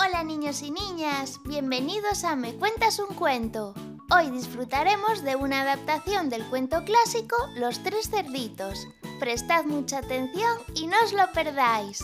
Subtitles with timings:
[0.00, 3.74] Hola niños y niñas, bienvenidos a Me Cuentas un Cuento.
[4.14, 8.86] Hoy disfrutaremos de una adaptación del cuento clásico Los Tres Cerditos.
[9.18, 12.00] Prestad mucha atención y no os lo perdáis.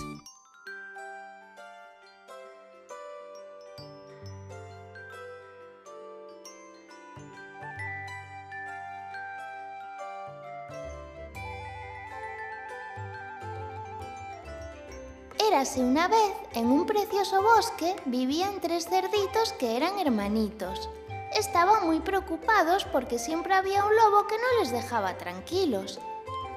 [15.55, 20.91] Érase una vez, en un precioso bosque, vivían tres cerditos que eran hermanitos.
[21.33, 26.01] Estaban muy preocupados porque siempre había un lobo que no les dejaba tranquilos.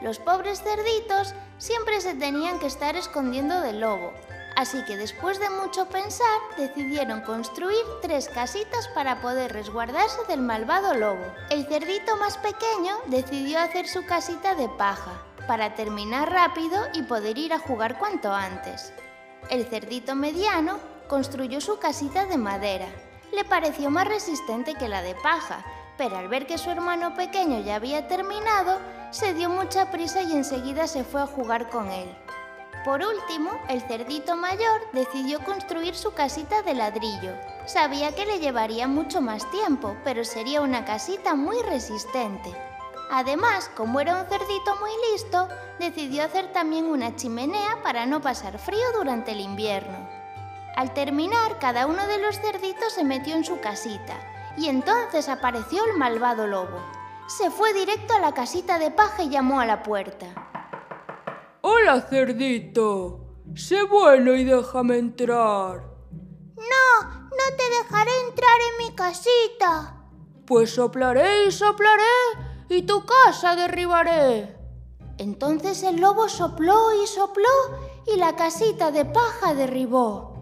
[0.01, 4.13] Los pobres cerditos siempre se tenían que estar escondiendo del lobo,
[4.55, 10.95] así que después de mucho pensar decidieron construir tres casitas para poder resguardarse del malvado
[10.95, 11.23] lobo.
[11.51, 17.37] El cerdito más pequeño decidió hacer su casita de paja, para terminar rápido y poder
[17.37, 18.93] ir a jugar cuanto antes.
[19.49, 22.87] El cerdito mediano construyó su casita de madera.
[23.31, 25.63] Le pareció más resistente que la de paja,
[25.97, 28.79] pero al ver que su hermano pequeño ya había terminado,
[29.11, 32.09] se dio mucha prisa y enseguida se fue a jugar con él.
[32.85, 37.33] Por último, el cerdito mayor decidió construir su casita de ladrillo.
[37.65, 42.55] Sabía que le llevaría mucho más tiempo, pero sería una casita muy resistente.
[43.09, 45.47] Además, como era un cerdito muy listo,
[45.79, 50.09] decidió hacer también una chimenea para no pasar frío durante el invierno.
[50.75, 54.15] Al terminar, cada uno de los cerditos se metió en su casita,
[54.57, 56.81] y entonces apareció el malvado lobo.
[57.27, 60.27] Se fue directo a la casita de paja y llamó a la puerta.
[61.61, 63.23] Hola, cerdito.
[63.55, 65.81] Sé bueno y déjame entrar.
[66.55, 69.95] No, no te dejaré entrar en mi casita.
[70.45, 74.55] Pues soplaré y soplaré y tu casa derribaré.
[75.17, 77.49] Entonces el lobo sopló y sopló
[78.05, 80.35] y la casita de paja derribó.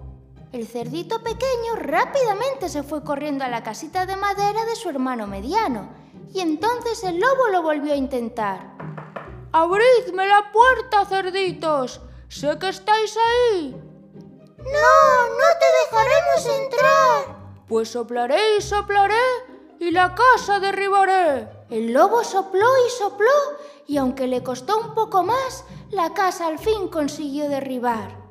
[0.51, 5.27] El cerdito pequeño rápidamente se fue corriendo a la casita de madera de su hermano
[5.27, 5.89] mediano
[6.33, 8.75] y entonces el lobo lo volvió a intentar.
[9.51, 12.01] ¡Abridme la puerta, cerditos!
[12.27, 13.71] Sé que estáis ahí.
[14.57, 17.35] No, no te dejaremos entrar.
[17.67, 19.15] Pues soplaré y soplaré
[19.79, 21.47] y la casa derribaré.
[21.69, 23.31] El lobo sopló y sopló
[23.87, 28.25] y aunque le costó un poco más, la casa al fin consiguió derribar.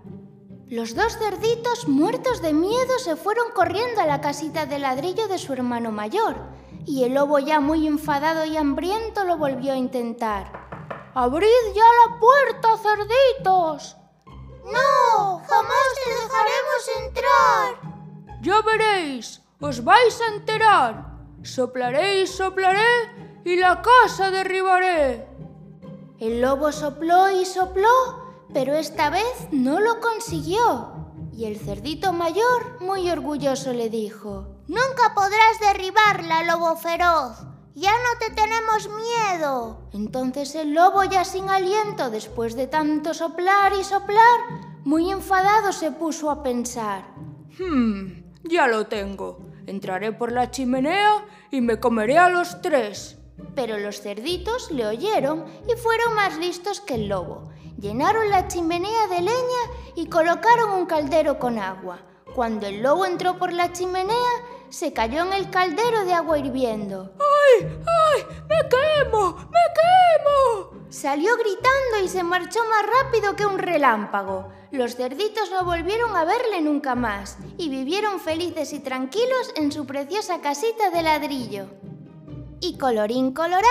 [0.68, 5.38] Los dos cerditos, muertos de miedo, se fueron corriendo a la casita de ladrillo de
[5.38, 6.36] su hermano mayor,
[6.86, 10.64] y el lobo ya muy enfadado y hambriento lo volvió a intentar.
[11.14, 13.96] ¡Abrid ya la puerta, cerditos!
[14.64, 18.40] No, jamás te dejaremos entrar.
[18.42, 21.13] Ya veréis, os vais a enterar.
[21.44, 22.80] Soplaré y soplaré
[23.44, 25.28] y la casa derribaré.
[26.18, 31.12] El lobo sopló y sopló, pero esta vez no lo consiguió.
[31.36, 37.36] Y el cerdito mayor, muy orgulloso, le dijo, Nunca podrás derribarla, lobo feroz.
[37.74, 39.90] Ya no te tenemos miedo.
[39.92, 44.40] Entonces el lobo, ya sin aliento, después de tanto soplar y soplar,
[44.84, 47.04] muy enfadado se puso a pensar.
[47.58, 49.43] Hmm, ya lo tengo.
[49.66, 53.18] Entraré por la chimenea y me comeré a los tres.
[53.54, 57.50] Pero los cerditos le oyeron y fueron más listos que el lobo.
[57.78, 59.62] Llenaron la chimenea de leña
[59.96, 61.98] y colocaron un caldero con agua.
[62.34, 64.14] Cuando el lobo entró por la chimenea,
[64.68, 67.12] se cayó en el caldero de agua hirviendo.
[67.18, 67.66] ¡Ay!
[67.86, 68.24] ¡Ay!
[68.48, 69.36] ¡Me quemo!
[69.50, 70.73] ¡Me quemo!
[70.94, 74.52] Salió gritando y se marchó más rápido que un relámpago.
[74.70, 79.86] Los cerditos no volvieron a verle nunca más y vivieron felices y tranquilos en su
[79.86, 81.66] preciosa casita de ladrillo.
[82.60, 83.64] Y colorín colorado,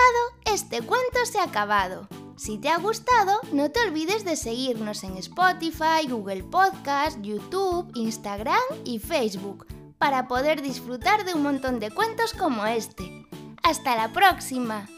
[0.53, 2.09] este cuento se ha acabado.
[2.35, 8.59] Si te ha gustado, no te olvides de seguirnos en Spotify, Google Podcast, YouTube, Instagram
[8.83, 9.65] y Facebook
[9.97, 13.25] para poder disfrutar de un montón de cuentos como este.
[13.63, 14.89] ¡Hasta la próxima!